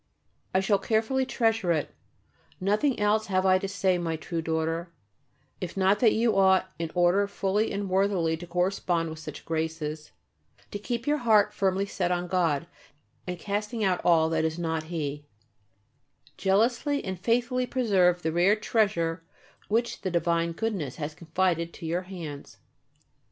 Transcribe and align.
I 0.51 0.61
shall 0.61 0.79
carefully 0.79 1.27
treasure 1.27 1.71
it. 1.71 1.93
Nothing 2.59 2.99
else 2.99 3.27
have 3.27 3.45
I 3.45 3.59
to 3.59 3.67
say, 3.67 3.99
my 3.99 4.15
true 4.15 4.41
daughter, 4.41 4.91
if 5.59 5.77
not 5.77 5.99
that 5.99 6.13
you 6.13 6.35
ought, 6.35 6.71
in 6.79 6.89
order 6.95 7.27
fully 7.27 7.71
and 7.71 7.87
worthily 7.87 8.35
to 8.37 8.47
correspond 8.47 9.11
with 9.11 9.19
such 9.19 9.45
graces, 9.45 10.11
to 10.71 10.79
keep 10.79 11.05
your 11.05 11.19
heart 11.19 11.53
firmly 11.53 11.85
set 11.85 12.11
on 12.11 12.25
God, 12.27 12.65
and 13.27 13.37
casting 13.37 13.83
out 13.83 14.01
all 14.03 14.27
that 14.29 14.43
is 14.43 14.57
not 14.57 14.85
He, 14.85 15.27
jealously 16.35 17.05
and 17.05 17.19
faithfully 17.19 17.67
preserve 17.67 18.23
the 18.23 18.31
rare 18.33 18.55
treasure 18.55 19.23
which 19.67 20.01
the 20.01 20.09
divine 20.09 20.53
Goodness 20.53 20.95
has 20.95 21.13
confided 21.13 21.73
to 21.75 21.85
your 21.85 22.01
hands. 22.09 22.57